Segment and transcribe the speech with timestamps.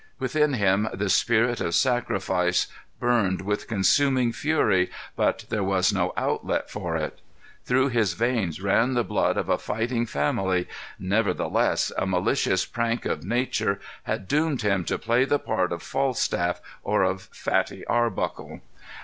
[0.17, 2.65] Within him the spirit of sacrifice
[2.99, 7.21] burned with consuming fury, but there was no outlet for it.
[7.65, 10.67] Through his veins ran the blood of a fighting family;
[10.97, 16.61] nevertheless, a malicious prank of nature had doomed him to play the part of Falstaff
[16.81, 18.61] or of Fatty Arbuckle.